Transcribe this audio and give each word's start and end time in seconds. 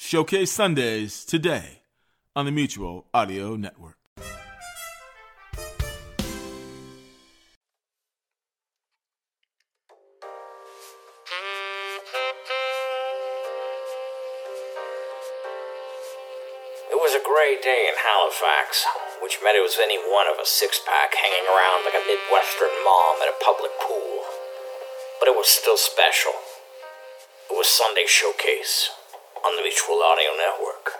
Showcase 0.00 0.52
Sundays 0.52 1.24
today 1.24 1.82
on 2.36 2.46
the 2.46 2.52
Mutual 2.52 3.06
Audio 3.12 3.56
Network. 3.56 3.98
It 16.86 16.94
was 16.94 17.12
a 17.12 17.18
gray 17.18 17.58
day 17.60 17.90
in 17.90 17.98
Halifax, 17.98 18.86
which 19.20 19.40
meant 19.42 19.58
it 19.58 19.62
was 19.66 19.76
any 19.82 19.98
one 19.98 20.28
of 20.28 20.38
a 20.40 20.46
six 20.46 20.78
pack 20.78 21.16
hanging 21.16 21.44
around 21.50 21.84
like 21.84 21.94
a 21.94 22.06
Midwestern 22.06 22.70
mom 22.84 23.16
at 23.20 23.28
a 23.28 23.44
public 23.44 23.72
pool. 23.82 24.22
But 25.18 25.26
it 25.26 25.34
was 25.34 25.48
still 25.48 25.76
special. 25.76 26.32
It 27.50 27.54
was 27.54 27.66
Sunday 27.66 28.04
Showcase 28.06 28.90
on 29.44 29.54
the 29.54 29.62
Mutual 29.62 30.02
Audio 30.02 30.34
Network. 30.34 30.98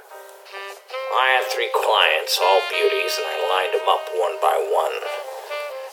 I 1.10 1.27
had 1.34 1.51
three 1.51 1.70
clients, 1.74 2.38
all 2.38 2.63
beauties, 2.71 3.18
and 3.18 3.26
I 3.26 3.37
lined 3.51 3.74
them 3.74 3.88
up 3.90 4.04
one 4.15 4.37
by 4.38 4.54
one. 4.54 4.96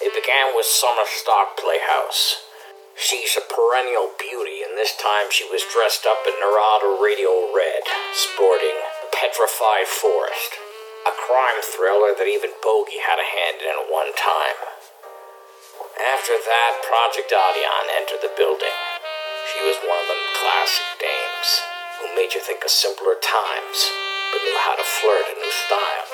It 0.03 0.13
began 0.13 0.53
with 0.53 0.69
Summer 0.69 1.07
Stock 1.09 1.57
Playhouse. 1.57 2.45
She's 2.93 3.33
a 3.33 3.43
perennial 3.49 4.13
beauty, 4.21 4.61
and 4.61 4.77
this 4.77 4.93
time 4.95 5.33
she 5.33 5.47
was 5.49 5.65
dressed 5.67 6.05
up 6.05 6.21
in 6.29 6.37
Narada 6.37 7.01
Radio 7.01 7.49
Red, 7.49 7.83
sporting 8.13 8.77
Petrified 9.09 9.89
Forest, 9.89 10.61
a 11.09 11.13
crime 11.15 11.59
thriller 11.65 12.13
that 12.13 12.29
even 12.29 12.53
Bogey 12.61 13.01
had 13.01 13.17
a 13.17 13.25
hand 13.25 13.65
in 13.65 13.73
at 13.73 13.89
one 13.89 14.13
time. 14.13 14.59
After 15.97 16.37
that, 16.37 16.85
Project 16.85 17.33
Audion 17.33 17.85
entered 17.89 18.21
the 18.21 18.35
building. 18.37 18.75
She 19.49 19.65
was 19.65 19.79
one 19.81 19.99
of 19.99 20.07
them 20.11 20.23
classic 20.37 20.87
dames 21.01 21.74
who 21.99 22.15
made 22.15 22.35
you 22.35 22.41
think 22.41 22.63
of 22.63 22.71
simpler 22.71 23.15
times, 23.19 23.77
but 24.31 24.43
knew 24.43 24.59
how 24.61 24.75
to 24.75 24.83
flirt 24.83 25.31
a 25.31 25.35
new 25.39 25.53
style. 25.67 26.09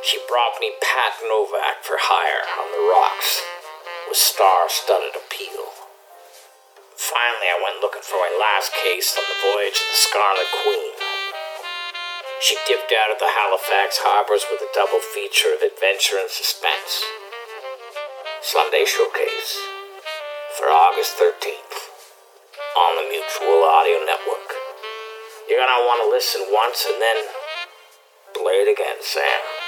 She 0.00 0.22
brought 0.30 0.56
me 0.60 0.72
Pat 0.80 1.20
Novak 1.24 1.84
for 1.84 1.98
hire 1.98 2.44
on 2.56 2.72
the 2.72 2.84
rocks 2.88 3.44
with 4.08 4.16
star-studded 4.16 5.12
appeal. 5.12 5.70
Finally, 6.96 7.48
I 7.48 7.60
went 7.60 7.82
looking 7.82 8.04
for 8.04 8.20
my 8.20 8.32
last 8.32 8.72
case 8.76 9.16
on 9.16 9.24
the 9.24 9.40
voyage 9.40 9.76
of 9.76 9.88
the 9.88 10.00
Scarlet 10.04 10.50
Queen. 10.62 10.94
She 12.40 12.56
dipped 12.68 12.92
out 12.92 13.12
of 13.12 13.20
the 13.20 13.28
Halifax 13.28 14.00
harbors 14.00 14.44
with 14.48 14.64
a 14.64 14.72
double 14.72 15.00
feature 15.00 15.52
of 15.52 15.60
adventure 15.60 16.16
and 16.16 16.28
suspense. 16.28 17.04
Sunday 18.40 18.88
Showcase 18.88 19.60
for 20.56 20.72
August 20.72 21.20
13th 21.20 21.90
on 22.76 22.96
the 22.96 23.06
Mutual 23.12 23.64
Audio 23.64 24.00
Network. 24.04 24.59
You're 25.50 25.58
gonna 25.58 25.82
want 25.84 25.98
to 26.04 26.10
listen 26.14 26.42
once 26.54 26.86
and 26.86 27.02
then 27.02 27.16
play 28.38 28.62
it 28.62 28.70
again, 28.70 29.02
Sam. 29.02 29.59